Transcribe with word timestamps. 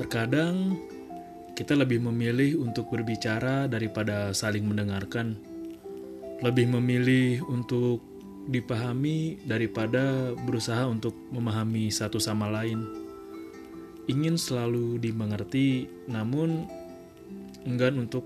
Terkadang 0.00 0.80
kita 1.52 1.76
lebih 1.76 2.00
memilih 2.00 2.64
untuk 2.64 2.88
berbicara 2.88 3.68
daripada 3.68 4.32
saling 4.32 4.64
mendengarkan. 4.64 5.36
Lebih 6.40 6.72
memilih 6.72 7.44
untuk 7.44 8.00
dipahami 8.48 9.44
daripada 9.44 10.32
berusaha 10.48 10.88
untuk 10.88 11.12
memahami 11.28 11.92
satu 11.92 12.16
sama 12.16 12.48
lain. 12.48 12.80
Ingin 14.08 14.40
selalu 14.40 14.96
dimengerti, 15.04 15.84
namun 16.08 16.64
enggan 17.68 18.00
untuk 18.00 18.24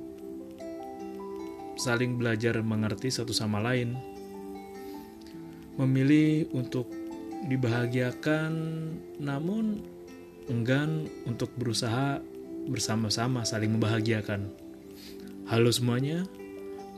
saling 1.75 2.15
belajar 2.15 2.55
mengerti 2.63 3.11
satu 3.11 3.35
sama 3.35 3.59
lain. 3.59 3.99
Memilih 5.75 6.55
untuk 6.55 6.87
dibahagiakan, 7.51 8.53
namun 9.19 9.83
enggan 10.49 11.09
untuk 11.25 11.49
berusaha 11.57 12.21
bersama-sama 12.69 13.45
saling 13.49 13.73
membahagiakan. 13.77 14.49
Halo 15.49 15.73
semuanya, 15.73 16.25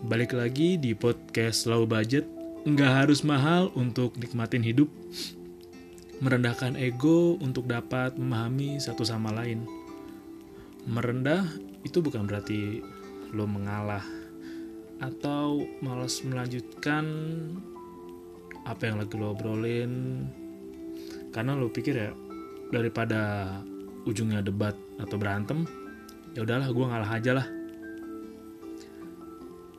balik 0.06 0.34
lagi 0.34 0.78
di 0.78 0.94
podcast 0.94 1.66
Low 1.66 1.86
Budget. 1.86 2.26
Nggak 2.66 3.06
harus 3.06 3.22
mahal 3.22 3.70
untuk 3.78 4.18
nikmatin 4.18 4.66
hidup, 4.66 4.90
merendahkan 6.18 6.74
ego 6.74 7.38
untuk 7.38 7.70
dapat 7.70 8.18
memahami 8.18 8.82
satu 8.82 9.06
sama 9.06 9.30
lain. 9.30 9.62
Merendah 10.86 11.46
itu 11.86 12.02
bukan 12.02 12.26
berarti 12.26 12.82
lo 13.30 13.46
mengalah 13.46 14.02
atau 14.98 15.62
malas 15.82 16.24
melanjutkan 16.26 17.06
apa 18.66 18.90
yang 18.90 18.98
lagi 18.98 19.14
lo 19.14 19.36
obrolin 19.36 20.24
karena 21.30 21.52
lo 21.54 21.68
pikir 21.68 21.94
ya 21.94 22.10
daripada 22.70 23.50
ujungnya 24.06 24.42
debat 24.42 24.74
atau 25.02 25.18
berantem 25.18 25.66
ya 26.36 26.44
udahlah 26.44 26.68
gue 26.68 26.84
ngalah 26.84 27.10
aja 27.16 27.32
lah. 27.32 27.46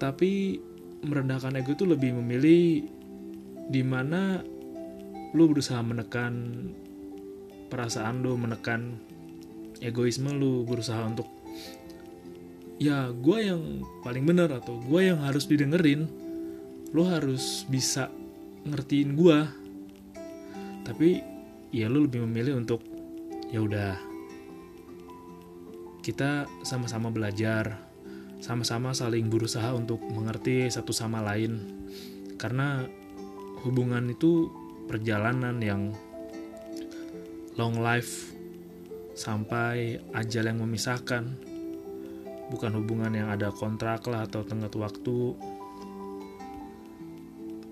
Tapi 0.01 0.57
merendahkan 1.05 1.53
ego 1.61 1.77
itu 1.77 1.85
lebih 1.85 2.17
memilih 2.17 2.85
di 3.69 3.81
mana 3.85 4.41
lu 5.37 5.43
berusaha 5.53 5.83
menekan 5.85 6.33
perasaan 7.69 8.25
lu 8.25 8.33
menekan 8.39 8.97
egoisme 9.83 10.33
lu 10.33 10.65
berusaha 10.65 11.03
untuk 11.05 11.29
ya 12.81 13.13
gue 13.13 13.37
yang 13.41 13.85
paling 14.01 14.25
bener 14.25 14.49
atau 14.49 14.81
gue 14.81 15.01
yang 15.13 15.21
harus 15.21 15.45
didengerin 15.45 16.09
lu 16.95 17.03
harus 17.05 17.67
bisa 17.67 18.09
ngertiin 18.65 19.13
gue 19.13 19.39
tapi 20.87 21.19
ya 21.71 21.91
lu 21.91 22.07
lebih 22.07 22.23
memilih 22.23 22.59
untuk 22.59 22.83
ya 23.51 23.63
udah 23.63 23.95
kita 26.03 26.47
sama-sama 26.63 27.11
belajar 27.11 27.87
sama-sama 28.37 28.93
saling 28.93 29.33
berusaha 29.33 29.73
untuk 29.73 30.01
mengerti 30.13 30.69
satu 30.69 30.93
sama 30.93 31.25
lain. 31.25 31.57
Karena 32.37 32.85
hubungan 33.65 34.13
itu 34.13 34.49
perjalanan 34.85 35.57
yang 35.57 35.91
long 37.57 37.81
life 37.81 38.31
sampai 39.17 39.97
ajal 40.13 40.45
yang 40.45 40.61
memisahkan. 40.61 41.33
Bukan 42.47 42.71
hubungan 42.77 43.11
yang 43.11 43.27
ada 43.33 43.51
kontrak 43.51 44.05
lah 44.07 44.29
atau 44.29 44.45
tenggat 44.45 44.71
waktu. 44.77 45.35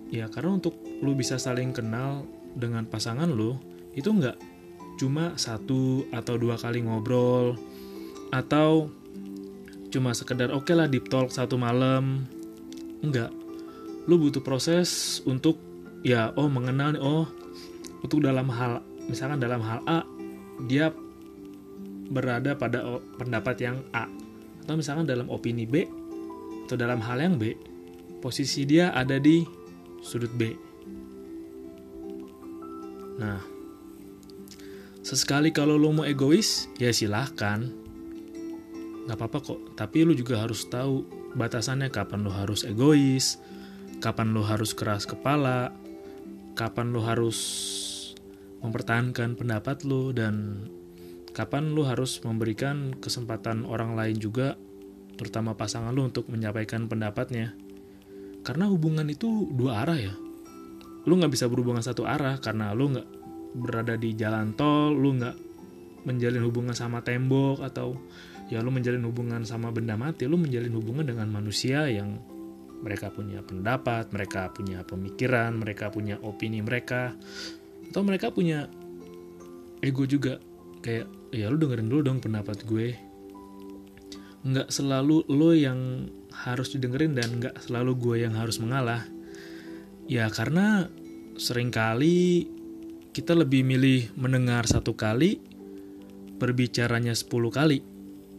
Ya 0.10 0.28
karena 0.28 0.58
untuk 0.58 0.76
lu 1.00 1.14
bisa 1.14 1.38
saling 1.38 1.72
kenal 1.72 2.26
dengan 2.58 2.90
pasangan 2.90 3.30
lu 3.30 3.56
itu 3.96 4.12
nggak 4.12 4.38
cuma 4.96 5.36
satu 5.36 6.08
atau 6.12 6.36
dua 6.40 6.56
kali 6.56 6.84
ngobrol 6.84 7.56
atau 8.32 8.92
cuma 9.92 10.12
sekedar 10.12 10.52
oke 10.52 10.68
okay 10.68 10.76
lah 10.76 10.88
deep 10.92 11.08
talk 11.08 11.32
satu 11.32 11.56
malam. 11.56 12.28
Enggak 13.00 13.32
lu 14.06 14.22
butuh 14.22 14.44
proses 14.44 15.20
untuk 15.26 15.58
ya 16.06 16.30
oh 16.38 16.46
mengenal 16.46 16.94
oh 17.02 17.26
untuk 18.06 18.22
dalam 18.22 18.52
hal 18.54 18.86
misalkan 19.10 19.42
dalam 19.42 19.64
hal 19.66 19.82
A 19.90 20.06
dia 20.70 20.94
berada 22.12 22.54
pada 22.54 23.02
pendapat 23.18 23.56
yang 23.64 23.78
A. 23.96 24.06
Atau 24.66 24.78
misalkan 24.78 25.08
dalam 25.08 25.30
opini 25.32 25.66
B 25.66 25.86
atau 26.66 26.76
dalam 26.76 27.00
hal 27.02 27.22
yang 27.22 27.36
B 27.38 27.54
posisi 28.20 28.66
dia 28.66 28.92
ada 28.92 29.22
di 29.22 29.46
sudut 30.02 30.34
B. 30.34 30.42
Nah 33.22 33.55
sesekali 35.06 35.54
kalau 35.54 35.78
lo 35.78 35.94
mau 35.94 36.06
egois 36.10 36.66
ya 36.82 36.90
silahkan. 36.90 37.70
Nggak 39.06 39.18
apa-apa 39.22 39.38
kok 39.54 39.60
tapi 39.78 40.02
lu 40.02 40.18
juga 40.18 40.42
harus 40.42 40.66
tahu 40.66 41.06
batasannya. 41.38 41.94
Kapan 41.94 42.26
lu 42.26 42.34
harus 42.34 42.66
egois 42.66 43.38
kapan 44.02 44.36
lu 44.36 44.44
harus 44.44 44.76
keras 44.76 45.08
kepala 45.08 45.72
kapan 46.56 46.92
lu 46.92 47.04
harus 47.04 47.40
mempertahankan 48.64 49.36
pendapat 49.36 49.84
lu 49.84 50.16
dan 50.16 50.66
kapan 51.36 51.76
lu 51.76 51.84
harus 51.84 52.24
memberikan 52.24 52.96
kesempatan 52.98 53.68
orang 53.68 53.94
lain 53.94 54.18
juga 54.18 54.56
terutama 55.20 55.56
pasangan 55.56 55.96
lu 55.96 56.08
untuk 56.08 56.28
menyampaikan 56.28 56.88
pendapatnya. 56.92 57.56
Karena 58.46 58.68
hubungan 58.70 59.08
itu 59.10 59.48
dua 59.52 59.84
arah 59.84 60.00
ya. 60.00 60.14
Lu 61.08 61.14
nggak 61.16 61.34
bisa 61.34 61.48
berhubungan 61.48 61.84
satu 61.84 62.04
arah 62.08 62.40
karena 62.40 62.72
lu 62.76 62.94
nggak 62.94 63.08
berada 63.56 63.96
di 63.96 64.12
jalan 64.14 64.52
tol 64.54 64.92
lu 64.92 65.16
nggak 65.16 65.38
menjalin 66.06 66.44
hubungan 66.44 66.76
sama 66.76 67.02
tembok 67.02 67.64
atau 67.64 67.96
ya 68.52 68.62
lu 68.62 68.70
menjalin 68.70 69.02
hubungan 69.08 69.42
sama 69.48 69.72
benda 69.72 69.96
mati 69.96 70.28
lu 70.28 70.38
menjalin 70.38 70.76
hubungan 70.76 71.08
dengan 71.08 71.32
manusia 71.32 71.88
yang 71.88 72.20
mereka 72.84 73.10
punya 73.10 73.42
pendapat 73.42 74.12
mereka 74.12 74.52
punya 74.52 74.84
pemikiran 74.86 75.56
mereka 75.56 75.90
punya 75.90 76.20
opini 76.22 76.62
mereka 76.62 77.16
atau 77.90 78.04
mereka 78.04 78.30
punya 78.30 78.68
ego 79.86 80.10
juga. 80.10 80.42
Kayak 80.82 81.08
ya 81.34 81.50
lu 81.50 81.58
dengerin 81.62 81.90
dulu 81.90 82.02
dong 82.06 82.20
pendapat 82.22 82.66
gue. 82.66 82.98
Nggak 84.46 84.70
selalu 84.70 85.26
lo 85.30 85.52
yang 85.54 86.10
harus 86.46 86.74
didengerin 86.74 87.18
dan 87.18 87.42
nggak 87.42 87.56
selalu 87.66 87.92
gue 87.98 88.16
yang 88.26 88.34
harus 88.38 88.62
mengalah. 88.62 89.06
Ya 90.06 90.30
karena 90.30 90.90
sering 91.38 91.74
kali 91.74 92.48
kita 93.16 93.32
lebih 93.32 93.64
milih 93.64 94.12
mendengar 94.20 94.68
satu 94.68 94.92
kali 94.92 95.40
berbicaranya 96.36 97.16
10 97.16 97.32
kali. 97.48 97.80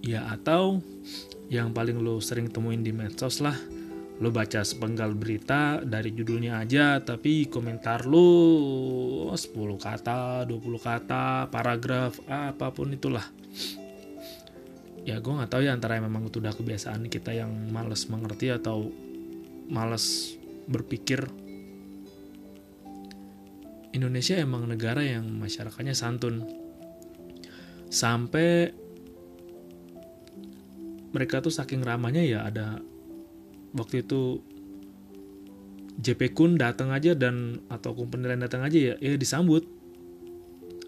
Ya 0.05 0.29
atau 0.29 0.85
yang 1.49 1.73
paling 1.73 2.05
lo 2.05 2.21
sering 2.21 2.53
temuin 2.53 2.85
di 2.85 2.93
medsos 2.93 3.41
lah. 3.41 3.57
Lo 4.21 4.29
baca 4.29 4.61
sepenggal 4.61 5.17
berita 5.17 5.81
dari 5.81 6.13
judulnya 6.13 6.61
aja 6.61 7.01
tapi 7.01 7.49
komentar 7.49 8.05
lo 8.05 9.33
10 9.33 9.49
kata 9.81 10.45
20 10.45 10.61
kata 10.77 11.49
paragraf 11.49 12.21
apa 12.29 12.69
pun 12.69 12.93
itulah. 12.93 13.25
Ya 15.09 15.25
gue 15.25 15.33
nggak 15.33 15.57
tahu 15.57 15.65
ya 15.65 15.73
antara 15.73 15.97
memang 16.05 16.29
itu 16.29 16.37
udah 16.37 16.53
kebiasaan 16.53 17.09
kita 17.09 17.33
yang 17.33 17.49
males 17.73 18.13
mengerti 18.13 18.53
atau 18.53 18.93
males 19.73 20.37
berpikir 20.69 21.46
Indonesia 23.95 24.35
emang 24.39 24.67
negara 24.67 25.05
yang 25.05 25.27
masyarakatnya 25.39 25.95
santun. 25.95 26.43
Sampai 27.87 28.75
mereka 31.15 31.41
tuh 31.41 31.55
saking 31.55 31.87
ramahnya 31.87 32.27
ya 32.27 32.45
ada 32.45 32.83
waktu 33.73 34.05
itu 34.05 34.43
JP 35.97 36.37
Kun 36.37 36.61
datang 36.61 36.93
aja 36.93 37.17
dan 37.17 37.65
atau 37.73 37.97
company 37.97 38.29
lain 38.29 38.45
datang 38.45 38.67
aja 38.67 38.77
ya 38.77 38.95
ya 39.01 39.17
disambut. 39.17 39.65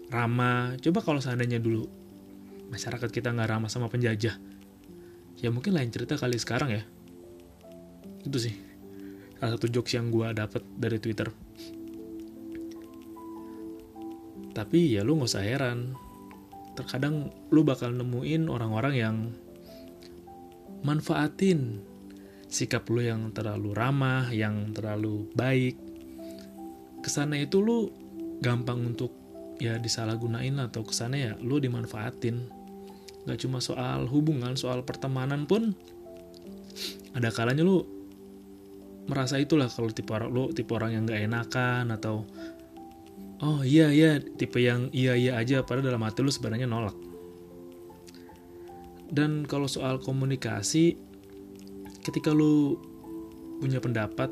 Ramah. 0.09 0.73
Coba 0.81 1.05
kalau 1.05 1.21
seandainya 1.21 1.61
dulu 1.61 1.85
masyarakat 2.73 3.09
kita 3.13 3.29
nggak 3.33 3.49
ramah 3.49 3.69
sama 3.69 3.89
penjajah 3.89 4.37
ya 5.39 5.49
mungkin 5.49 5.71
lain 5.73 5.89
cerita 5.89 6.19
kali 6.19 6.35
sekarang 6.35 6.69
ya. 6.75 6.83
Itu 8.25 8.37
sih 8.37 8.53
salah 9.39 9.55
satu 9.55 9.71
jokes 9.71 9.95
yang 9.95 10.11
gue 10.11 10.27
dapet 10.35 10.61
dari 10.75 10.99
Twitter 10.99 11.31
tapi 14.59 14.99
ya 14.99 15.07
lu 15.07 15.15
nggak 15.15 15.31
usah 15.31 15.45
heran 15.47 15.95
terkadang 16.75 17.31
lu 17.51 17.63
bakal 17.63 17.95
nemuin 17.95 18.51
orang-orang 18.51 18.93
yang 18.99 19.15
manfaatin 20.83 21.79
sikap 22.49 22.89
lu 22.89 23.05
yang 23.05 23.29
terlalu 23.29 23.77
ramah, 23.77 24.33
yang 24.33 24.73
terlalu 24.73 25.29
baik. 25.37 25.77
Ke 26.99 27.07
sana 27.07 27.37
itu 27.37 27.61
lu 27.61 27.93
gampang 28.41 28.81
untuk 28.83 29.13
ya 29.61 29.77
disalahgunain 29.77 30.57
lah 30.57 30.67
atau 30.67 30.81
ke 30.83 30.91
sana 30.91 31.15
ya 31.15 31.31
lu 31.39 31.61
dimanfaatin. 31.61 32.49
Gak 33.29 33.39
cuma 33.45 33.61
soal 33.61 34.09
hubungan, 34.09 34.57
soal 34.57 34.81
pertemanan 34.81 35.45
pun 35.45 35.77
ada 37.13 37.29
kalanya 37.29 37.61
lu 37.61 37.85
merasa 39.05 39.37
itulah 39.41 39.69
kalau 39.69 39.89
tipe 39.93 40.09
orang 40.13 40.29
lu 40.29 40.43
tipe 40.53 40.69
orang 40.73 40.97
yang 40.97 41.03
gak 41.05 41.21
enakan 41.21 41.93
atau 41.93 42.25
oh 43.43 43.61
iya 43.65 43.91
iya. 43.91 44.19
Tipe 44.19 44.59
yang 44.61 44.91
iya 44.95 45.15
iya 45.15 45.39
aja 45.39 45.63
padahal 45.63 45.93
dalam 45.93 46.03
hati 46.05 46.23
lu 46.23 46.31
sebenarnya 46.31 46.67
nolak. 46.69 46.95
Dan 49.09 49.43
kalau 49.49 49.65
soal 49.65 49.97
komunikasi 49.99 50.95
ketika 52.05 52.29
lu 52.29 52.77
punya 53.59 53.81
pendapat 53.81 54.29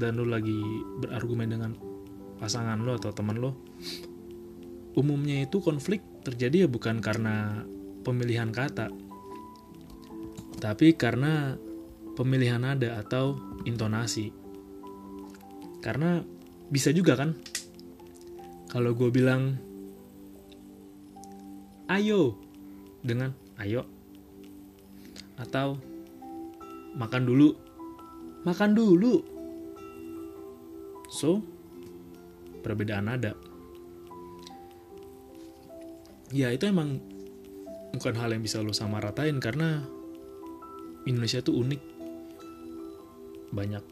dan 0.00 0.16
lu 0.16 0.26
lagi 0.26 0.56
berargumen 1.04 1.52
dengan 1.52 1.72
pasangan 2.40 2.80
lo 2.82 2.98
atau 2.98 3.14
teman 3.14 3.38
lo 3.38 3.54
umumnya 4.98 5.46
itu 5.46 5.62
konflik 5.62 6.02
terjadi 6.26 6.66
ya 6.66 6.68
bukan 6.68 6.98
karena 6.98 7.62
pemilihan 8.02 8.50
kata 8.50 8.90
tapi 10.58 10.94
karena 10.94 11.58
pemilihan 12.14 12.62
nada 12.62 13.02
atau 13.02 13.34
intonasi. 13.66 14.30
Karena 15.82 16.22
bisa 16.70 16.94
juga 16.94 17.18
kan 17.18 17.34
kalau 18.72 18.96
gue 18.96 19.12
bilang 19.12 19.60
ayo 21.92 22.40
dengan 23.04 23.36
ayo. 23.60 23.84
Atau 25.36 25.76
makan 26.96 27.28
dulu. 27.28 27.52
Makan 28.48 28.72
dulu. 28.72 29.20
So 31.12 31.44
perbedaan 32.64 33.12
nada 33.12 33.36
ya 36.32 36.48
itu 36.48 36.64
emang 36.64 36.96
bukan 37.92 38.16
hal 38.16 38.32
yang 38.32 38.40
bisa 38.40 38.64
lo 38.64 38.72
sama 38.72 39.04
ratain 39.04 39.36
karena 39.38 39.84
Indonesia 41.04 41.44
tuh 41.44 41.60
unik. 41.60 41.82
Banyak 43.52 43.84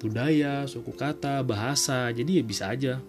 budaya, 0.00 0.64
suku 0.64 0.96
kata, 0.96 1.44
bahasa, 1.44 2.08
jadi 2.08 2.40
ya 2.40 2.44
bisa 2.46 2.64
aja. 2.72 3.04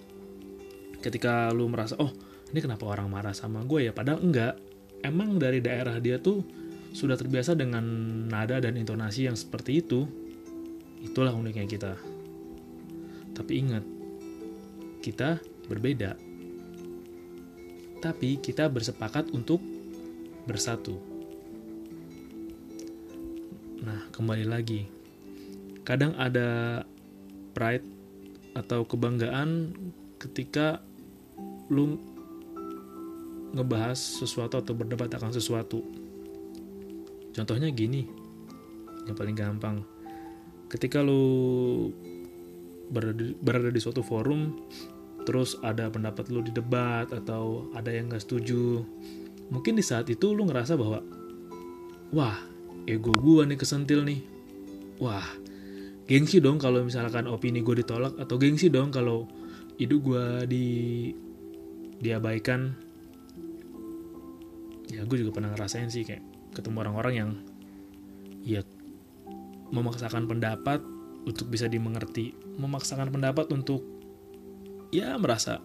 Ketika 0.99 1.51
lu 1.55 1.71
merasa, 1.71 1.95
oh 1.99 2.11
ini 2.51 2.59
kenapa 2.59 2.83
orang 2.89 3.07
marah 3.07 3.35
sama 3.35 3.63
gue 3.63 3.87
ya, 3.87 3.93
padahal 3.95 4.19
enggak. 4.19 4.59
Emang 4.99 5.39
dari 5.39 5.63
daerah 5.63 5.95
dia 6.03 6.19
tuh 6.19 6.43
sudah 6.91 7.15
terbiasa 7.15 7.55
dengan 7.55 7.83
nada 8.27 8.59
dan 8.59 8.75
intonasi 8.75 9.31
yang 9.31 9.37
seperti 9.37 9.79
itu. 9.79 10.03
Itulah 10.99 11.31
uniknya 11.31 11.63
kita. 11.63 11.93
Tapi 13.31 13.51
ingat, 13.55 13.85
kita 14.99 15.39
berbeda. 15.71 16.19
Tapi 18.03 18.39
kita 18.43 18.67
bersepakat 18.67 19.31
untuk 19.31 19.63
bersatu. 20.43 20.99
Nah, 23.79 24.11
kembali 24.11 24.43
lagi, 24.43 24.83
kadang 25.87 26.11
ada 26.19 26.83
pride 27.55 27.87
atau 28.51 28.83
kebanggaan 28.83 29.71
ketika 30.19 30.83
lu 31.69 31.97
ngebahas 33.53 33.97
sesuatu 33.97 34.61
atau 34.61 34.73
berdebat 34.77 35.09
akan 35.13 35.33
sesuatu. 35.33 35.81
Contohnya 37.33 37.69
gini, 37.73 38.05
yang 39.05 39.17
paling 39.17 39.37
gampang. 39.37 39.81
Ketika 40.69 41.01
lu 41.01 41.89
berada, 42.93 43.33
berada 43.41 43.69
di 43.73 43.81
suatu 43.81 44.05
forum, 44.05 44.53
terus 45.25 45.57
ada 45.65 45.89
pendapat 45.89 46.29
lu 46.29 46.45
di 46.45 46.53
debat 46.53 47.09
atau 47.09 47.69
ada 47.73 47.89
yang 47.89 48.09
gak 48.09 48.21
setuju, 48.21 48.85
mungkin 49.49 49.77
di 49.77 49.83
saat 49.85 50.09
itu 50.09 50.33
lu 50.33 50.45
ngerasa 50.45 50.77
bahwa, 50.77 51.01
wah, 52.13 52.37
ego 52.85 53.13
gua 53.17 53.45
nih 53.49 53.57
kesentil 53.57 54.05
nih. 54.05 54.21
Wah, 55.01 55.25
gengsi 56.05 56.41
dong 56.41 56.61
kalau 56.61 56.85
misalkan 56.85 57.25
opini 57.29 57.61
gue 57.63 57.81
ditolak 57.81 58.17
atau 58.19 58.35
gengsi 58.35 58.67
dong 58.67 58.91
kalau 58.91 59.29
ide 59.79 59.95
gue 59.95 60.25
di 60.49 60.65
diabaikan 61.99 62.75
ya 64.89 65.05
gue 65.05 65.17
juga 65.21 65.35
pernah 65.35 65.53
ngerasain 65.53 65.91
sih 65.91 66.07
kayak 66.07 66.23
ketemu 66.55 66.87
orang-orang 66.87 67.13
yang 67.13 67.29
ya 68.41 68.61
memaksakan 69.69 70.25
pendapat 70.25 70.81
untuk 71.27 71.51
bisa 71.51 71.69
dimengerti 71.69 72.33
memaksakan 72.57 73.13
pendapat 73.13 73.51
untuk 73.53 73.85
ya 74.89 75.13
merasa 75.21 75.61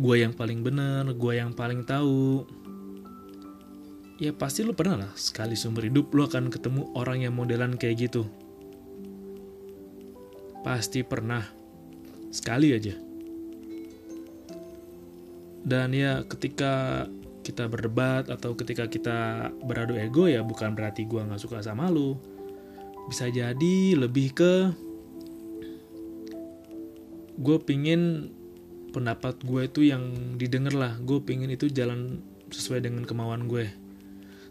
gue 0.00 0.16
yang 0.16 0.32
paling 0.32 0.64
bener 0.64 1.12
gue 1.12 1.32
yang 1.36 1.52
paling 1.52 1.84
tahu 1.84 2.48
ya 4.16 4.32
pasti 4.32 4.64
lo 4.64 4.72
pernah 4.72 5.04
lah 5.04 5.12
sekali 5.18 5.52
sumber 5.58 5.90
hidup 5.90 6.08
lo 6.16 6.24
akan 6.24 6.48
ketemu 6.48 6.88
orang 6.96 7.28
yang 7.28 7.36
modelan 7.36 7.76
kayak 7.76 8.08
gitu 8.08 8.24
Pasti 10.60 11.00
pernah. 11.00 11.40
Sekali 12.28 12.76
aja. 12.76 12.92
Dan 15.60 15.92
ya 15.92 16.24
ketika 16.24 17.06
kita 17.40 17.66
berdebat 17.66 18.28
atau 18.28 18.52
ketika 18.52 18.86
kita 18.86 19.50
beradu 19.64 19.96
ego 19.96 20.28
ya 20.28 20.44
bukan 20.44 20.76
berarti 20.76 21.08
gue 21.08 21.20
gak 21.20 21.40
suka 21.40 21.60
sama 21.64 21.88
lu. 21.88 22.16
Bisa 23.08 23.26
jadi 23.28 23.96
lebih 23.96 24.36
ke 24.36 24.54
gue 27.40 27.58
pingin 27.64 28.30
pendapat 28.92 29.40
gue 29.40 29.62
itu 29.66 29.80
yang 29.88 30.36
didengar 30.36 30.74
lah. 30.76 30.92
Gue 31.00 31.22
pingin 31.24 31.52
itu 31.52 31.68
jalan 31.72 32.20
sesuai 32.52 32.84
dengan 32.84 33.08
kemauan 33.08 33.48
gue. 33.48 33.68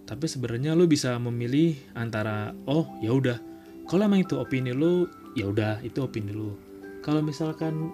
Tapi 0.09 0.25
sebenarnya 0.25 0.73
lu 0.73 0.89
bisa 0.89 1.13
memilih 1.21 1.77
antara 1.93 2.57
oh 2.65 2.89
ya 2.97 3.13
udah 3.13 3.49
kalau 3.89 4.05
emang 4.05 4.21
itu 4.21 4.37
opini 4.37 4.69
lu 4.69 5.09
ya 5.33 5.49
udah 5.49 5.81
itu 5.81 6.05
opini 6.05 6.29
lu 6.29 6.53
kalau 7.01 7.25
misalkan 7.25 7.89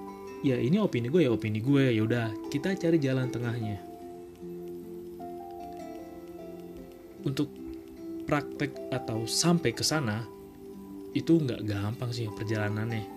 ya 0.46 0.62
ini 0.62 0.78
opini 0.78 1.10
gue 1.10 1.26
ya 1.26 1.34
opini 1.34 1.58
gue. 1.58 1.98
Ya 1.98 2.02
udah 2.06 2.30
kita 2.54 2.78
cari 2.78 3.02
jalan 3.02 3.34
tengahnya. 3.34 3.82
Untuk 7.26 7.50
praktek 8.30 8.94
atau 8.94 9.26
sampai 9.26 9.74
ke 9.74 9.82
sana 9.82 10.22
itu 11.18 11.42
nggak 11.42 11.66
gampang 11.66 12.14
sih 12.14 12.30
perjalanannya. 12.30 13.10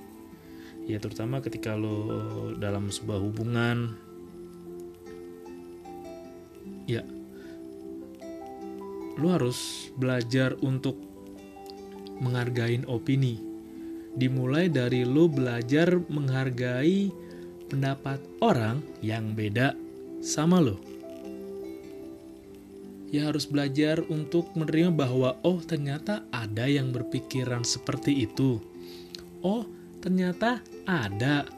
Ya 0.88 0.96
terutama 0.96 1.44
ketika 1.44 1.76
lo 1.76 2.56
dalam 2.56 2.88
sebuah 2.88 3.20
hubungan. 3.20 3.92
Ya 6.88 7.04
lo 9.20 9.28
harus 9.28 9.92
belajar 10.00 10.56
untuk 10.64 10.96
menghargai 12.22 12.80
opini 12.88 13.47
dimulai 14.16 14.72
dari 14.72 15.04
lo 15.04 15.28
belajar 15.28 16.00
menghargai 16.08 17.12
pendapat 17.68 18.22
orang 18.40 18.80
yang 19.04 19.36
beda 19.36 19.76
sama 20.24 20.58
lo. 20.62 20.80
Ya 23.08 23.32
harus 23.32 23.48
belajar 23.48 24.04
untuk 24.12 24.52
menerima 24.52 24.92
bahwa 24.92 25.40
oh 25.40 25.60
ternyata 25.64 26.28
ada 26.28 26.68
yang 26.68 26.92
berpikiran 26.92 27.64
seperti 27.64 28.28
itu. 28.28 28.60
Oh 29.40 29.64
ternyata 30.04 30.60
ada 30.84 31.48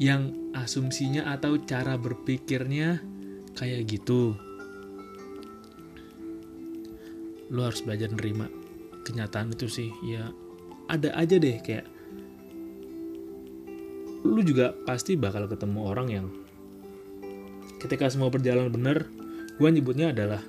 yang 0.00 0.52
asumsinya 0.56 1.28
atau 1.36 1.60
cara 1.60 2.00
berpikirnya 2.00 3.04
kayak 3.52 3.82
gitu. 3.92 4.32
Lo 7.52 7.60
harus 7.68 7.84
belajar 7.84 8.08
nerima 8.08 8.48
kenyataan 9.04 9.52
itu 9.52 9.68
sih 9.68 9.90
ya 10.00 10.32
ada 10.88 11.12
aja 11.16 11.36
deh 11.40 11.58
kayak 11.64 11.86
lu 14.24 14.40
juga 14.40 14.72
pasti 14.88 15.16
bakal 15.20 15.48
ketemu 15.48 15.80
orang 15.84 16.08
yang 16.08 16.26
ketika 17.80 18.08
semua 18.08 18.32
berjalan 18.32 18.72
benar 18.72 19.04
gue 19.60 19.68
nyebutnya 19.68 20.16
adalah 20.16 20.40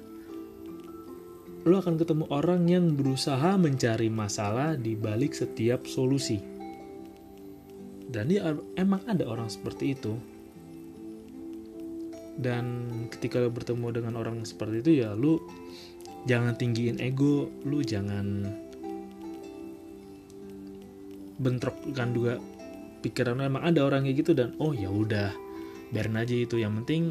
lu 1.65 1.81
akan 1.81 1.97
ketemu 1.97 2.29
orang 2.29 2.69
yang 2.69 2.93
berusaha 2.93 3.57
mencari 3.57 4.05
masalah 4.05 4.77
di 4.77 4.93
balik 4.93 5.33
setiap 5.33 5.89
solusi. 5.89 6.37
Dan 8.05 8.29
dia 8.29 8.53
emang 8.77 9.01
ada 9.09 9.25
orang 9.25 9.49
seperti 9.49 9.97
itu. 9.97 10.13
Dan 12.37 12.85
ketika 13.09 13.41
lu 13.41 13.49
bertemu 13.49 13.97
dengan 13.97 14.13
orang 14.21 14.45
seperti 14.45 14.85
itu 14.85 14.91
ya 15.01 15.17
lu 15.17 15.41
jangan 16.29 16.53
tinggiin 16.53 17.01
ego 17.01 17.49
lu 17.65 17.81
jangan 17.81 18.45
bentrok 21.35 21.75
kan 21.91 22.15
juga 22.15 22.39
pikiran 23.03 23.43
emang 23.43 23.63
ada 23.63 23.85
orang 23.85 24.07
kayak 24.07 24.17
gitu 24.25 24.31
dan 24.33 24.55
oh 24.57 24.71
ya 24.71 24.89
udah 24.89 25.31
biarin 25.93 26.17
aja 26.17 26.35
itu. 26.35 26.57
Yang 26.57 26.73
penting 26.83 27.03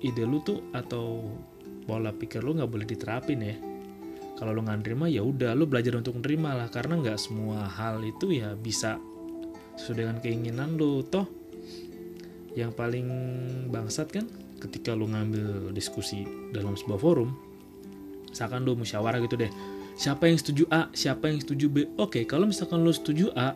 ide 0.00 0.24
lu 0.24 0.40
tuh 0.40 0.64
atau 0.72 1.36
pola 1.84 2.14
pikir 2.14 2.40
lu 2.40 2.56
nggak 2.56 2.70
boleh 2.70 2.86
diterapin 2.88 3.40
ya. 3.42 3.56
Kalau 4.40 4.56
lu 4.56 4.64
nggak 4.64 4.80
nerima 4.86 5.06
ya 5.10 5.20
udah 5.20 5.52
lu 5.52 5.68
belajar 5.68 5.98
untuk 5.98 6.16
nerima 6.22 6.56
lah. 6.56 6.68
Karena 6.72 6.96
nggak 6.96 7.18
semua 7.20 7.68
hal 7.68 8.00
itu 8.00 8.32
ya 8.32 8.56
bisa 8.56 8.96
sesuai 9.76 9.96
dengan 10.06 10.16
keinginan 10.24 10.80
lu. 10.80 11.04
Toh 11.04 11.28
yang 12.58 12.74
paling 12.74 13.06
bangsat 13.70 14.10
kan 14.10 14.26
ketika 14.58 14.92
lu 14.92 15.06
ngambil 15.08 15.70
diskusi 15.72 16.26
dalam 16.50 16.74
sebuah 16.74 17.00
forum 17.00 17.30
misalkan 18.30 18.62
lu 18.62 18.78
musyawarah 18.78 19.18
gitu 19.22 19.38
deh 19.38 19.50
siapa 20.00 20.32
yang 20.32 20.40
setuju 20.40 20.64
A, 20.72 20.88
siapa 20.96 21.28
yang 21.28 21.44
setuju 21.44 21.66
B. 21.68 21.76
Oke, 22.00 22.24
kalau 22.24 22.48
misalkan 22.48 22.80
lo 22.80 22.88
setuju 22.88 23.28
A, 23.36 23.52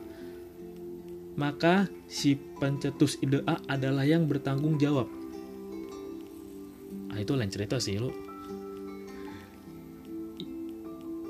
maka 1.40 1.88
si 2.04 2.36
pencetus 2.36 3.16
ide 3.24 3.40
A 3.48 3.56
adalah 3.64 4.04
yang 4.04 4.28
bertanggung 4.28 4.76
jawab. 4.76 5.08
Nah, 7.08 7.16
itu 7.16 7.32
lain 7.32 7.48
cerita 7.48 7.80
sih 7.80 7.96
lo. 7.96 8.12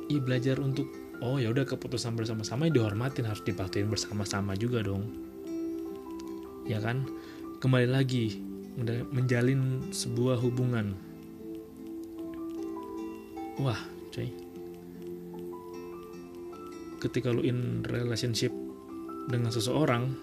ya 0.09 0.21
belajar 0.21 0.61
untuk 0.61 0.87
oh 1.25 1.41
ya 1.41 1.51
udah 1.51 1.65
keputusan 1.65 2.15
bersama-sama 2.15 2.69
dihormatin 2.69 3.27
harus 3.27 3.43
dipatuhin 3.43 3.89
bersama-sama 3.89 4.55
juga 4.55 4.85
dong 4.85 5.09
ya 6.69 6.79
kan 6.79 7.09
kembali 7.59 7.89
lagi 7.89 8.39
menjalin 9.11 9.91
sebuah 9.91 10.39
hubungan 10.39 10.93
wah 13.59 13.79
coy 14.13 14.44
ketika 17.05 17.29
lu 17.29 17.45
in 17.45 17.85
relationship 17.85 18.49
dengan 19.29 19.53
seseorang 19.53 20.17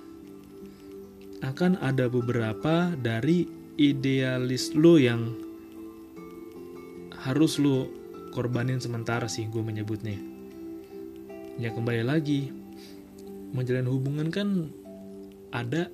akan 1.45 1.77
ada 1.77 2.09
beberapa 2.09 2.93
dari 2.97 3.45
idealis 3.77 4.73
lu 4.73 4.97
yang 4.97 5.37
harus 7.21 7.61
lu 7.61 7.85
korbanin 8.33 8.81
sementara 8.81 9.29
sih 9.29 9.45
gue 9.45 9.61
menyebutnya. 9.61 10.17
Ya 11.61 11.69
kembali 11.69 12.01
lagi 12.01 12.49
menjalin 13.53 13.85
hubungan 13.85 14.33
kan 14.33 14.73
ada 15.53 15.91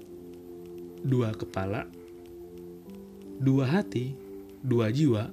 dua 1.03 1.34
kepala 1.34 1.89
dua 3.41 3.65
hati 3.70 4.13
dua 4.62 4.94
jiwa 4.94 5.29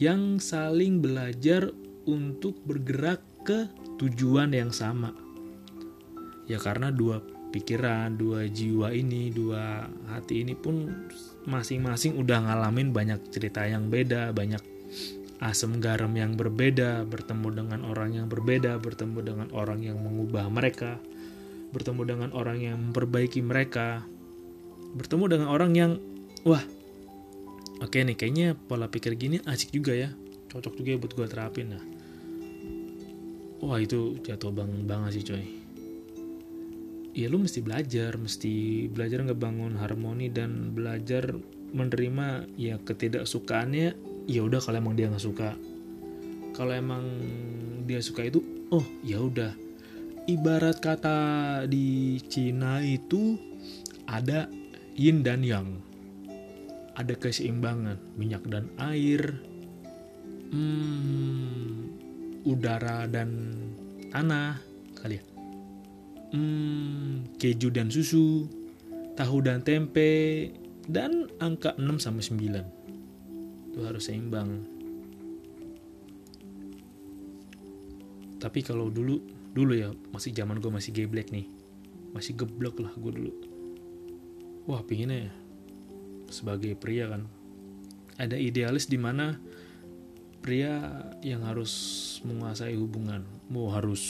yang 0.00 0.40
saling 0.40 1.00
belajar 1.00 1.72
untuk 2.08 2.56
bergerak 2.64 3.20
ke 3.44 3.68
tujuan 4.00 4.56
yang 4.56 4.72
sama. 4.72 5.12
Ya 6.48 6.56
karena 6.56 6.88
dua 6.88 7.20
pikiran, 7.52 8.16
dua 8.16 8.48
jiwa 8.48 8.90
ini, 8.96 9.28
dua 9.28 9.86
hati 10.08 10.42
ini 10.42 10.56
pun 10.56 10.88
masing-masing 11.44 12.16
udah 12.16 12.48
ngalamin 12.48 12.90
banyak 12.96 13.20
cerita 13.28 13.68
yang 13.68 13.92
beda, 13.92 14.32
banyak 14.32 14.64
asam 15.44 15.78
garam 15.78 16.10
yang 16.16 16.34
berbeda, 16.34 17.04
bertemu 17.04 17.48
dengan 17.52 17.80
orang 17.84 18.16
yang 18.16 18.26
berbeda, 18.26 18.80
bertemu 18.80 19.18
dengan 19.20 19.48
orang 19.52 19.84
yang 19.84 20.00
mengubah 20.00 20.48
mereka, 20.48 20.96
bertemu 21.70 22.02
dengan 22.08 22.30
orang 22.32 22.58
yang 22.60 22.76
memperbaiki 22.80 23.40
mereka, 23.44 24.04
bertemu 24.94 25.24
dengan 25.38 25.48
orang 25.52 25.72
yang 25.76 25.92
wah 26.42 26.62
oke 27.80 27.94
nih 27.94 28.16
kayaknya 28.18 28.58
pola 28.58 28.90
pikir 28.90 29.14
gini 29.14 29.38
asik 29.46 29.70
juga 29.70 29.94
ya 29.94 30.10
cocok 30.50 30.82
juga 30.82 30.88
ya 30.96 30.98
buat 30.98 31.12
gue 31.14 31.26
terapin 31.30 31.66
nah 31.76 31.82
wah 33.60 33.78
itu 33.80 34.16
jatuh 34.24 34.52
bangun 34.52 34.84
banget 34.88 35.20
sih 35.20 35.24
coy. 35.24 35.44
Ya 37.10 37.26
lu 37.28 37.42
mesti 37.42 37.60
belajar 37.60 38.16
mesti 38.16 38.86
belajar 38.88 39.20
ngebangun 39.26 39.76
harmoni 39.76 40.30
dan 40.30 40.72
belajar 40.72 41.36
menerima 41.70 42.50
ya 42.54 42.78
ketidaksukaannya 42.82 43.94
ya 44.26 44.40
udah 44.42 44.60
kalau 44.62 44.78
emang 44.80 44.94
dia 44.96 45.10
nggak 45.10 45.24
suka. 45.24 45.54
Kalau 46.56 46.72
emang 46.74 47.04
dia 47.84 48.00
suka 48.00 48.26
itu 48.26 48.40
oh 48.72 48.84
ya 49.04 49.20
udah. 49.20 49.52
Ibarat 50.30 50.78
kata 50.78 51.18
di 51.66 52.20
Cina 52.30 52.78
itu 52.84 53.34
ada 54.06 54.46
yin 54.94 55.26
dan 55.26 55.42
yang. 55.42 55.68
Ada 56.94 57.16
keseimbangan 57.16 57.96
minyak 58.20 58.44
dan 58.44 58.68
air, 58.76 59.40
hmm, 60.52 62.09
udara 62.44 63.04
dan 63.10 63.54
tanah 64.10 64.58
kali 64.96 65.20
ya, 65.20 65.24
hmm, 66.36 67.36
keju 67.36 67.68
dan 67.72 67.88
susu, 67.92 68.48
tahu 69.16 69.44
dan 69.44 69.64
tempe, 69.64 70.50
dan 70.86 71.28
angka 71.38 71.76
6 71.76 72.00
sama 72.02 72.20
9. 72.22 73.70
Itu 73.70 73.78
harus 73.86 74.08
seimbang. 74.10 74.66
Tapi 78.40 78.60
kalau 78.64 78.88
dulu, 78.88 79.20
dulu 79.52 79.72
ya, 79.76 79.92
masih 80.10 80.32
zaman 80.32 80.58
gue 80.58 80.72
masih 80.72 80.96
geblek 80.96 81.28
nih. 81.28 81.46
Masih 82.16 82.34
geblok 82.34 82.80
lah 82.80 82.90
gue 82.96 83.12
dulu. 83.12 83.32
Wah, 84.64 84.80
pinginnya 84.82 85.28
ya 85.28 85.32
sebagai 86.30 86.78
pria 86.78 87.10
kan 87.10 87.26
ada 88.16 88.38
idealis 88.38 88.86
di 88.86 88.96
mana 88.96 89.36
pria 90.40 91.04
yang 91.20 91.44
harus 91.44 91.72
menguasai 92.24 92.76
hubungan. 92.76 93.24
Mau 93.52 93.68
harus 93.68 94.02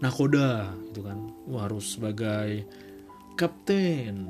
nakoda 0.00 0.72
gitu 0.92 1.04
kan. 1.04 1.18
Mau 1.44 1.60
harus 1.60 1.96
sebagai 1.96 2.64
kapten 3.36 4.28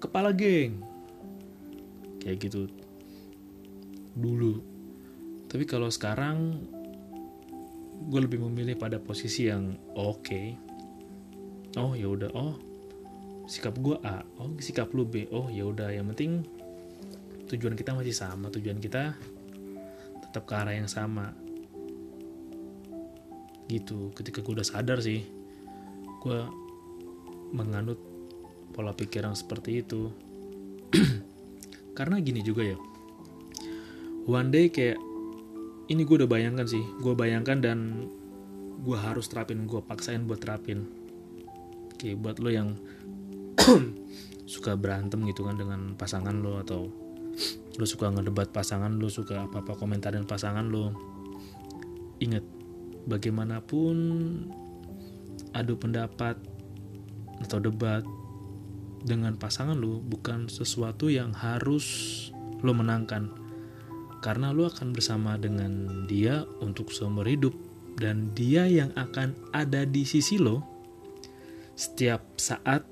kepala 0.00 0.36
geng. 0.36 0.84
Kayak 2.20 2.36
gitu. 2.48 2.68
Dulu. 4.16 4.60
Tapi 5.48 5.64
kalau 5.64 5.88
sekarang 5.88 6.60
gue 8.06 8.20
lebih 8.20 8.44
memilih 8.44 8.76
pada 8.76 9.00
posisi 9.00 9.48
yang 9.48 9.72
oke. 9.96 10.20
Okay. 10.20 10.46
oh 11.80 11.96
ya 11.96 12.12
udah. 12.12 12.30
Oh 12.36 12.60
sikap 13.48 13.78
gue 13.80 13.96
A. 14.04 14.20
Oh 14.36 14.52
sikap 14.60 14.92
lu 14.92 15.08
B. 15.08 15.24
Oh 15.32 15.48
ya 15.48 15.64
udah. 15.64 15.88
Yang 15.88 16.06
penting 16.12 16.32
tujuan 17.46 17.78
kita 17.78 17.94
masih 17.94 18.14
sama 18.14 18.50
tujuan 18.50 18.82
kita 18.82 19.14
tetap 20.26 20.42
ke 20.44 20.54
arah 20.54 20.74
yang 20.74 20.90
sama. 20.90 21.30
Gitu 23.70 24.10
ketika 24.14 24.42
gue 24.42 24.58
udah 24.58 24.66
sadar 24.66 24.98
sih 25.02 25.22
gue 26.26 26.40
menganut 27.54 27.98
pola 28.74 28.92
pikir 28.92 29.22
yang 29.22 29.38
seperti 29.38 29.86
itu. 29.86 30.10
Karena 31.96 32.18
gini 32.20 32.42
juga 32.42 32.66
ya 32.66 32.78
one 34.26 34.50
day 34.50 34.66
kayak 34.68 34.98
ini 35.86 36.02
gue 36.02 36.16
udah 36.18 36.30
bayangkan 36.30 36.66
sih 36.66 36.82
gue 36.98 37.14
bayangkan 37.14 37.62
dan 37.62 38.10
gue 38.82 38.98
harus 38.98 39.30
terapin 39.30 39.70
gue 39.70 39.78
paksain 39.78 40.26
buat 40.26 40.42
terapin. 40.42 40.84
Kayak 41.96 42.18
buat 42.20 42.36
lo 42.42 42.50
yang 42.50 42.74
suka 44.52 44.74
berantem 44.74 45.22
gitu 45.30 45.46
kan 45.46 45.56
dengan 45.56 45.94
pasangan 45.94 46.36
lo 46.42 46.60
atau 46.60 47.05
lo 47.76 47.84
suka 47.84 48.08
ngedebat 48.08 48.50
pasangan 48.52 48.96
lo 48.96 49.08
suka 49.12 49.48
apa-apa 49.48 49.76
komentarin 49.76 50.24
pasangan 50.24 50.64
lo 50.66 50.96
ingat 52.20 52.42
bagaimanapun 53.04 53.96
adu 55.52 55.76
pendapat 55.76 56.40
atau 57.44 57.60
debat 57.60 58.02
dengan 59.06 59.38
pasangan 59.38 59.78
lo 59.78 60.02
bukan 60.02 60.50
sesuatu 60.50 61.06
yang 61.06 61.30
harus 61.36 62.28
lo 62.64 62.72
menangkan. 62.74 63.30
Karena 64.24 64.50
lo 64.50 64.66
akan 64.66 64.90
bersama 64.90 65.38
dengan 65.38 66.04
dia 66.10 66.42
untuk 66.58 66.90
seumur 66.90 67.28
hidup 67.28 67.54
dan 68.00 68.34
dia 68.34 68.66
yang 68.66 68.90
akan 68.98 69.38
ada 69.54 69.86
di 69.86 70.02
sisi 70.02 70.40
lo. 70.40 70.66
Setiap 71.78 72.40
saat 72.40 72.82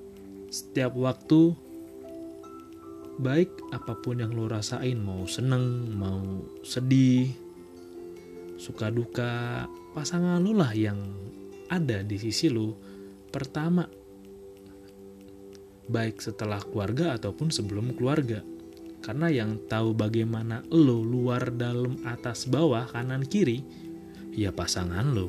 setiap 0.55 0.95
waktu 0.95 1.57
baik 3.15 3.71
apa 3.71 3.95
pun 3.99 4.19
yang 4.19 4.35
lo 4.35 4.51
rasain 4.51 4.99
mau 4.99 5.23
seneng 5.31 5.95
mau 5.95 6.43
sedih 6.67 7.31
suka 8.59 8.91
duka 8.91 9.65
pasangan 9.95 10.43
lo 10.43 10.57
lah 10.57 10.73
yang 10.75 10.99
ada 11.71 12.03
di 12.03 12.17
sisi 12.19 12.51
lo. 12.51 12.75
Pertama 13.31 13.83
baik 15.85 16.23
setelah 16.23 16.63
keluarga 16.63 17.15
ataupun 17.19 17.51
sebelum 17.51 17.95
keluarga. 17.99 18.43
Karena 19.05 19.29
yang 19.29 19.69
tahu 19.69 19.93
bagaimana 19.93 20.65
lo 20.73 21.05
luar 21.05 21.53
dalam 21.53 22.01
atas 22.09 22.49
bawah 22.49 22.89
kanan 22.89 23.27
kiri 23.27 23.61
ya 24.33 24.49
pasangan 24.49 25.07
lo. 25.13 25.29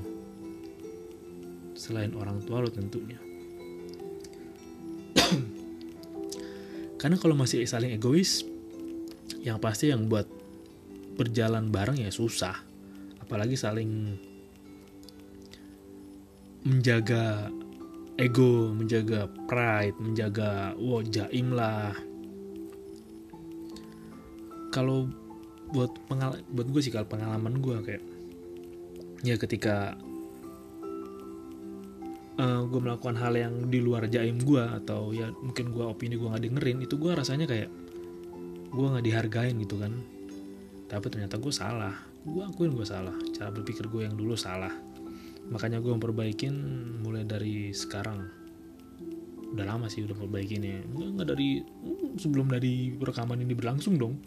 Selain 1.75 2.15
orang 2.15 2.39
tua 2.47 2.63
lo 2.63 2.71
tentunya 2.71 3.24
karena 7.05 7.21
kalau 7.21 7.37
masih 7.37 7.69
saling 7.69 7.93
egois 7.93 8.41
yang 9.45 9.61
pasti 9.61 9.93
yang 9.93 10.09
buat 10.09 10.25
berjalan 11.13 11.69
bareng 11.69 12.01
ya 12.01 12.09
susah. 12.09 12.57
Apalagi 13.21 13.53
saling 13.53 14.17
menjaga 16.65 17.53
ego 18.17 18.73
menjaga 18.73 19.29
pride 19.45 19.93
menjaga 20.01 20.73
wow 20.81 21.05
jaim 21.05 21.53
lah. 21.53 21.93
Kalau 24.73 25.05
buat 25.77 25.93
pengal 26.09 26.41
buat 26.57 26.73
gue 26.73 26.81
sih 26.81 26.89
kalau 26.89 27.05
pengalaman 27.05 27.61
gue 27.61 27.85
kayak 27.85 28.03
ya 29.21 29.37
ketika 29.37 29.93
uh, 32.35 32.43
eh, 32.43 32.61
gue 32.67 32.79
melakukan 32.79 33.15
hal 33.19 33.33
yang 33.35 33.53
di 33.71 33.79
luar 33.79 34.07
jaim 34.11 34.39
gue 34.39 34.63
atau 34.63 35.15
ya 35.15 35.31
mungkin 35.31 35.71
gue 35.71 35.83
opini 35.83 36.19
gue 36.19 36.27
nggak 36.27 36.43
dengerin 36.51 36.77
itu 36.83 36.95
gue 36.99 37.11
rasanya 37.15 37.47
kayak 37.47 37.69
gue 38.75 38.85
nggak 38.85 39.05
dihargain 39.05 39.55
gitu 39.63 39.79
kan. 39.79 39.93
Tapi 40.85 41.05
ternyata 41.09 41.39
gue 41.39 41.53
salah. 41.53 41.95
Gue 42.25 42.43
akuin 42.43 42.75
gue 42.75 42.85
salah. 42.85 43.15
Cara 43.31 43.49
berpikir 43.49 43.87
gue 43.87 44.05
yang 44.05 44.15
dulu 44.19 44.35
salah. 44.35 44.71
Makanya 45.47 45.79
gue 45.79 45.91
memperbaikin 45.95 46.53
mulai 46.99 47.23
dari 47.23 47.71
sekarang. 47.71 48.27
Udah 49.55 49.65
lama 49.65 49.87
sih 49.87 50.03
udah 50.03 50.17
perbaikin 50.17 50.61
ya 50.67 50.83
nggak, 50.83 51.09
nggak 51.15 51.27
dari 51.31 51.63
sebelum 52.19 52.51
dari 52.51 52.91
rekaman 52.99 53.39
ini 53.39 53.53
berlangsung 53.55 53.95
dong. 53.95 54.19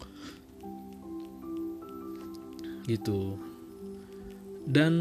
Gitu. 2.88 3.36
Dan 4.64 4.94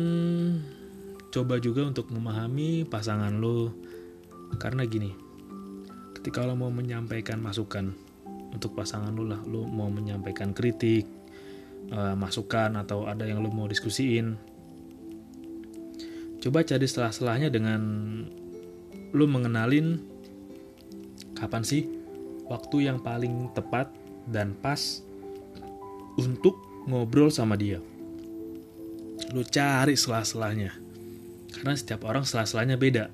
coba 1.38 1.62
juga 1.62 1.86
untuk 1.86 2.10
memahami 2.10 2.90
pasangan 2.90 3.38
lo. 3.38 3.70
Karena 4.58 4.90
gini 4.90 5.28
ketika 6.18 6.44
lo 6.44 6.58
mau 6.58 6.74
menyampaikan 6.74 7.38
masukan 7.38 7.94
untuk 8.52 8.74
pasangan 8.74 9.14
lo 9.14 9.24
lah 9.24 9.40
lo 9.46 9.64
mau 9.64 9.88
menyampaikan 9.88 10.52
kritik 10.52 11.06
uh, 11.94 12.18
masukan 12.18 12.74
atau 12.74 13.06
ada 13.06 13.24
yang 13.24 13.40
lo 13.40 13.48
mau 13.48 13.64
diskusiin 13.70 14.36
coba 16.42 16.66
cari 16.68 16.84
selah-selahnya 16.84 17.48
dengan 17.48 17.82
lo 19.16 19.26
mengenalin 19.30 20.04
kapan 21.38 21.64
sih 21.64 21.88
waktu 22.50 22.92
yang 22.92 23.00
paling 23.00 23.54
tepat 23.56 23.88
dan 24.28 24.52
pas 24.58 25.00
untuk 26.18 26.60
ngobrol 26.90 27.30
sama 27.30 27.56
dia. 27.56 27.80
Lu 29.32 29.44
cari 29.48 29.96
selah-selahnya 29.96 30.87
karena 31.58 31.74
setiap 31.74 32.06
orang 32.06 32.24
selah-selahnya 32.24 32.78
beda. 32.78 33.10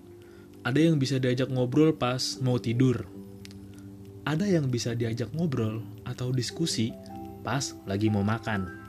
Ada 0.64 0.80
yang 0.80 1.00
bisa 1.00 1.20
diajak 1.20 1.52
ngobrol 1.52 1.96
pas 1.96 2.40
mau 2.40 2.60
tidur. 2.60 3.08
Ada 4.24 4.48
yang 4.48 4.72
bisa 4.72 4.96
diajak 4.96 5.32
ngobrol 5.36 5.84
atau 6.08 6.32
diskusi 6.32 6.96
pas 7.44 7.76
lagi 7.84 8.08
mau 8.08 8.24
makan. 8.24 8.84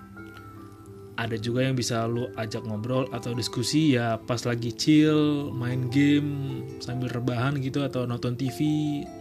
Ada 1.14 1.38
juga 1.38 1.62
yang 1.62 1.78
bisa 1.78 2.06
lu 2.10 2.26
ajak 2.34 2.66
ngobrol 2.66 3.06
atau 3.14 3.34
diskusi 3.34 3.94
ya 3.94 4.18
pas 4.18 4.42
lagi 4.42 4.74
chill 4.74 5.50
main 5.54 5.86
game 5.90 6.62
sambil 6.82 7.10
rebahan 7.10 7.58
gitu 7.62 7.86
atau 7.86 8.06
nonton 8.06 8.34
TV 8.34 8.58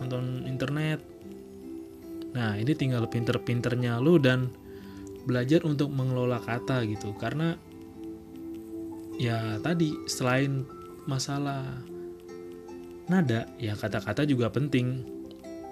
nonton 0.01 0.45
internet. 0.49 1.01
Nah 2.33 2.57
ini 2.57 2.73
tinggal 2.73 3.05
pinter-pinternya 3.05 4.01
lu 4.01 4.17
dan 4.17 4.49
belajar 5.29 5.61
untuk 5.65 5.93
mengelola 5.93 6.41
kata 6.41 6.81
gitu. 6.89 7.13
Karena 7.17 7.57
ya 9.17 9.61
tadi 9.61 9.93
selain 10.09 10.65
masalah 11.05 11.83
nada 13.07 13.49
ya 13.59 13.75
kata-kata 13.75 14.23
juga 14.23 14.49
penting. 14.49 15.03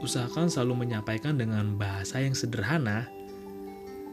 Usahakan 0.02 0.50
selalu 0.50 0.88
menyampaikan 0.88 1.38
dengan 1.38 1.78
bahasa 1.78 2.18
yang 2.18 2.34
sederhana 2.34 3.06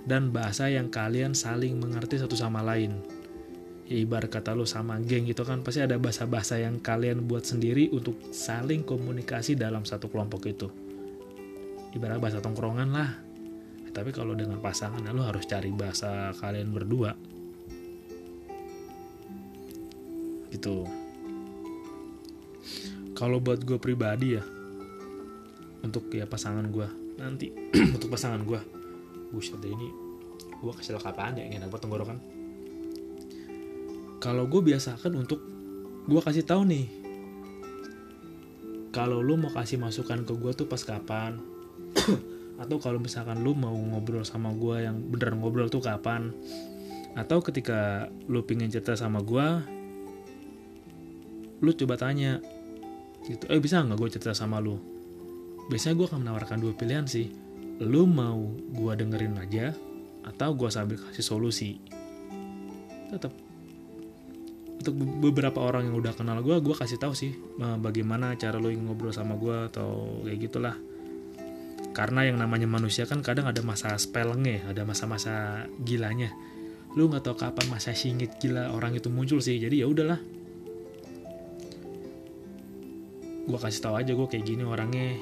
dan 0.04 0.28
bahasa 0.28 0.68
yang 0.68 0.92
kalian 0.92 1.32
saling 1.32 1.80
mengerti 1.80 2.20
satu 2.20 2.36
sama 2.36 2.60
lain. 2.60 3.00
Ya 3.88 3.96
ibarat 4.04 4.28
kata 4.28 4.52
lo 4.52 4.68
sama 4.68 5.00
geng 5.00 5.24
gitu 5.24 5.48
kan 5.48 5.64
pasti 5.64 5.80
ada 5.80 5.96
bahasa-bahasa 5.96 6.60
yang 6.60 6.76
kalian 6.76 7.24
buat 7.24 7.48
sendiri 7.48 7.88
untuk 7.88 8.20
saling 8.36 8.84
komunikasi 8.84 9.56
dalam 9.56 9.88
satu 9.88 10.12
kelompok 10.12 10.44
itu. 10.44 10.68
Ibarat 11.96 12.20
bahasa 12.20 12.44
tongkrongan 12.44 12.92
lah. 12.92 13.16
Tapi 13.88 14.12
kalau 14.12 14.36
dengan 14.36 14.60
pasangan 14.60 15.00
lo 15.08 15.24
harus 15.24 15.48
cari 15.48 15.72
bahasa 15.72 16.36
kalian 16.36 16.68
berdua 16.68 17.16
gitu. 20.52 20.88
Kalau 23.18 23.42
buat 23.42 23.66
gue 23.66 23.78
pribadi 23.82 24.38
ya 24.38 24.44
untuk 25.82 26.10
ya 26.10 26.26
pasangan 26.26 26.66
gue 26.70 26.88
nanti. 27.18 27.50
Untuk 27.98 28.14
pasangan 28.14 28.42
gue 28.46 28.60
buset 29.34 29.58
deh 29.60 29.68
ini 29.68 29.88
gue 30.58 30.72
kasih 30.74 30.96
lo 30.96 31.00
kapan 31.02 31.38
ya 31.38 31.44
ingin 31.46 31.66
buat 31.70 31.82
tenggorokan. 31.82 32.18
Kalau 34.18 34.50
gue 34.50 34.58
biasakan 34.58 35.14
untuk 35.14 35.38
gue 36.10 36.20
kasih 36.22 36.42
tahu 36.42 36.66
nih 36.66 36.86
kalau 38.90 39.22
lu 39.22 39.38
mau 39.38 39.52
kasih 39.52 39.78
masukan 39.78 40.26
ke 40.26 40.32
gue 40.34 40.52
tuh 40.58 40.66
pas 40.66 40.80
kapan? 40.82 41.38
Atau 42.62 42.82
kalau 42.82 42.98
misalkan 42.98 43.46
lu 43.46 43.54
mau 43.54 43.74
ngobrol 43.74 44.26
sama 44.26 44.50
gue 44.50 44.82
yang 44.82 44.98
bener 44.98 45.38
ngobrol 45.38 45.70
tuh 45.70 45.78
kapan? 45.78 46.34
Atau 47.14 47.38
ketika 47.44 48.10
lu 48.26 48.42
pingin 48.42 48.72
cerita 48.72 48.98
sama 48.98 49.22
gue 49.22 49.77
lu 51.58 51.74
coba 51.74 51.98
tanya 51.98 52.38
gitu. 53.26 53.44
Eh 53.50 53.58
bisa 53.58 53.82
nggak 53.82 53.98
gue 53.98 54.08
cerita 54.14 54.34
sama 54.34 54.62
lu? 54.62 54.78
Biasanya 55.68 55.94
gue 55.98 56.06
akan 56.06 56.18
menawarkan 56.24 56.58
dua 56.62 56.72
pilihan 56.72 57.04
sih. 57.04 57.28
Lu 57.82 58.06
mau 58.06 58.38
gue 58.54 58.92
dengerin 58.94 59.38
aja 59.38 59.74
atau 60.26 60.54
gue 60.54 60.70
sambil 60.70 60.98
kasih 60.98 61.24
solusi. 61.26 61.78
Tetap 63.10 63.32
untuk 64.78 64.94
beberapa 65.18 65.58
orang 65.58 65.90
yang 65.90 65.98
udah 65.98 66.14
kenal 66.14 66.38
gue 66.38 66.54
gue 66.62 66.70
kasih 66.70 67.02
tahu 67.02 67.10
sih 67.10 67.34
bagaimana 67.58 68.38
cara 68.38 68.62
lu 68.62 68.70
ngobrol 68.70 69.10
sama 69.10 69.34
gue 69.34 69.56
atau 69.68 70.22
kayak 70.22 70.38
gitulah. 70.48 70.76
Karena 71.90 72.22
yang 72.22 72.38
namanya 72.38 72.70
manusia 72.70 73.02
kan 73.10 73.18
kadang 73.26 73.50
ada 73.50 73.58
masa 73.66 73.98
spellengnya 73.98 74.70
ada 74.70 74.86
masa-masa 74.86 75.66
gilanya. 75.82 76.30
Lu 76.94 77.10
nggak 77.10 77.26
tahu 77.26 77.36
kapan 77.36 77.66
masa 77.66 77.90
singit 77.90 78.38
gila 78.38 78.70
orang 78.70 78.94
itu 78.94 79.10
muncul 79.10 79.42
sih 79.42 79.58
jadi 79.58 79.82
ya 79.82 79.86
udahlah 79.90 80.37
gue 83.48 83.56
kasih 83.58 83.80
tahu 83.80 83.94
aja 83.96 84.12
gue 84.12 84.28
kayak 84.28 84.44
gini 84.44 84.62
orangnya. 84.62 85.16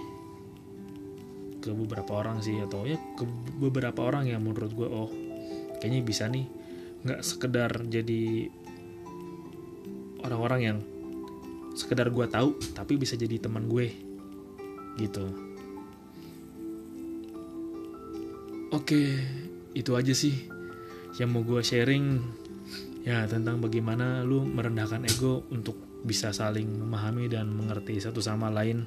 Ke 1.63 1.71
beberapa 1.71 2.19
orang 2.19 2.43
sih 2.43 2.59
atau 2.59 2.83
ya 2.83 2.99
ke 3.15 3.23
beberapa 3.63 4.03
orang 4.03 4.27
yang 4.27 4.43
menurut 4.43 4.75
gue 4.75 4.89
oh 4.91 5.11
kayaknya 5.79 6.03
bisa 6.03 6.27
nih. 6.27 6.47
Nggak 7.07 7.21
sekedar 7.23 7.71
jadi 7.87 8.51
orang-orang 10.27 10.61
yang 10.61 10.79
sekedar 11.79 12.11
gue 12.11 12.27
tahu 12.27 12.59
tapi 12.75 12.99
bisa 12.99 13.15
jadi 13.15 13.39
teman 13.39 13.71
gue 13.71 13.87
gitu. 14.99 15.27
Oke 18.75 19.23
itu 19.77 19.93
aja 19.95 20.11
sih 20.17 20.51
yang 21.23 21.31
mau 21.31 21.47
gue 21.47 21.63
sharing 21.63 22.19
ya 23.07 23.23
tentang 23.31 23.63
bagaimana 23.63 24.27
lu 24.27 24.43
merendahkan 24.43 25.07
ego 25.07 25.47
untuk 25.55 25.86
bisa 26.03 26.35
saling 26.35 26.67
memahami 26.67 27.31
dan 27.31 27.49
mengerti 27.53 28.03
satu 28.03 28.21
sama 28.21 28.53
lain. 28.53 28.85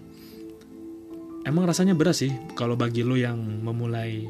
Emang 1.47 1.65
rasanya 1.65 1.95
berat 1.95 2.19
sih 2.19 2.31
kalau 2.53 2.75
bagi 2.75 3.01
lo 3.01 3.15
yang 3.15 3.39
memulai 3.39 4.27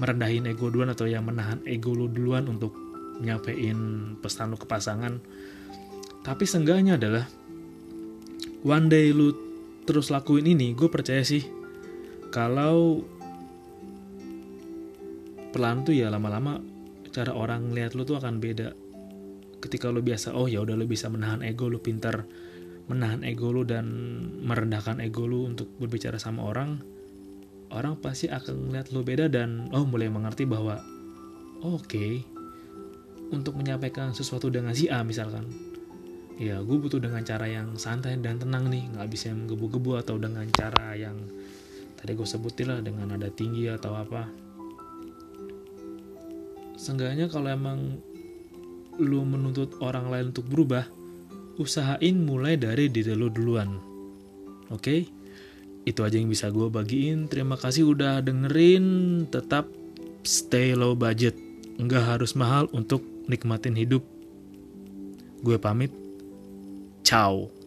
merendahin 0.00 0.48
ego 0.48 0.72
duluan 0.72 0.90
atau 0.90 1.04
yang 1.06 1.22
menahan 1.28 1.60
ego 1.68 1.92
lo 1.92 2.08
duluan 2.08 2.48
untuk 2.48 2.72
nyampein 3.20 4.16
pesan 4.18 4.50
lo 4.50 4.56
ke 4.58 4.66
pasangan. 4.66 5.20
Tapi 6.22 6.44
seenggaknya 6.46 6.96
adalah 6.98 7.26
one 8.64 8.86
day 8.88 9.10
lu 9.12 9.34
terus 9.82 10.08
lakuin 10.14 10.46
ini, 10.46 10.72
gue 10.72 10.86
percaya 10.86 11.26
sih 11.26 11.42
kalau 12.32 13.02
pelan 15.52 15.84
tuh 15.84 15.92
ya 15.92 16.08
lama-lama 16.08 16.62
cara 17.12 17.36
orang 17.36 17.76
lihat 17.76 17.92
lu 17.92 18.08
tuh 18.08 18.16
akan 18.16 18.40
beda 18.40 18.72
ketika 19.62 19.88
lo 19.88 20.02
biasa 20.02 20.34
oh 20.34 20.50
ya 20.50 20.58
udah 20.60 20.74
lo 20.74 20.84
bisa 20.84 21.06
menahan 21.06 21.46
ego 21.46 21.70
lo 21.70 21.78
pintar 21.78 22.26
menahan 22.90 23.22
ego 23.22 23.54
lo 23.54 23.62
dan 23.62 23.86
merendahkan 24.42 24.98
ego 24.98 25.30
lo 25.30 25.46
untuk 25.46 25.70
berbicara 25.78 26.18
sama 26.18 26.42
orang 26.42 26.82
orang 27.70 27.94
pasti 28.02 28.26
akan 28.26 28.68
melihat 28.68 28.90
lo 28.90 29.00
beda 29.06 29.30
dan 29.30 29.70
oh 29.70 29.86
mulai 29.86 30.10
mengerti 30.10 30.44
bahwa 30.44 30.82
oh, 31.62 31.78
oke 31.78 31.86
okay, 31.86 32.26
untuk 33.30 33.54
menyampaikan 33.56 34.10
sesuatu 34.12 34.50
dengan 34.50 34.74
si 34.74 34.90
A 34.90 35.06
misalkan 35.06 35.46
ya 36.36 36.58
gue 36.58 36.76
butuh 36.76 36.98
dengan 36.98 37.22
cara 37.22 37.46
yang 37.46 37.78
santai 37.78 38.18
dan 38.18 38.42
tenang 38.42 38.66
nih 38.66 38.90
nggak 38.92 39.08
bisa 39.08 39.30
menggebu-gebu 39.30 40.02
atau 40.02 40.18
dengan 40.18 40.44
cara 40.50 40.92
yang 40.98 41.14
tadi 42.02 42.18
gue 42.18 42.26
sebutin 42.26 42.66
lah 42.66 42.80
dengan 42.82 43.14
nada 43.14 43.30
tinggi 43.30 43.70
atau 43.70 43.94
apa. 43.94 44.26
Seenggaknya 46.74 47.30
kalau 47.30 47.46
emang 47.46 48.02
lu 49.00 49.24
menuntut 49.24 49.78
orang 49.80 50.08
lain 50.12 50.34
untuk 50.34 50.48
berubah, 50.48 50.84
usahain 51.56 52.16
mulai 52.20 52.56
dari 52.60 52.88
diri 52.92 53.12
lu 53.16 53.32
duluan. 53.32 53.78
Oke? 54.72 54.80
Okay? 54.80 55.00
Itu 55.82 56.06
aja 56.06 56.14
yang 56.14 56.30
bisa 56.30 56.50
gue 56.50 56.70
bagiin. 56.70 57.26
Terima 57.26 57.58
kasih 57.58 57.90
udah 57.90 58.22
dengerin. 58.22 59.26
Tetap 59.26 59.66
stay 60.22 60.78
low 60.78 60.94
budget. 60.94 61.34
Nggak 61.82 62.16
harus 62.16 62.38
mahal 62.38 62.70
untuk 62.70 63.02
nikmatin 63.26 63.74
hidup. 63.74 64.06
Gue 65.42 65.58
pamit. 65.58 65.90
Ciao. 67.02 67.61